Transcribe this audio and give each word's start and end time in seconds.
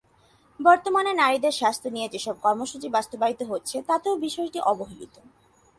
বর্তমানে 0.59 1.11
নারীদের 1.13 1.51
স্বাস্থ্য 1.51 1.87
নিয়ে 1.89 2.11
যেসব 2.11 2.35
কর্মসূচি 2.41 2.87
বাস্তবায়িত 2.89 3.41
হচ্ছে, 3.43 3.75
তাতেও 3.87 4.15
বিষয়টি 4.17 4.59
অবহেলিত। 4.63 5.15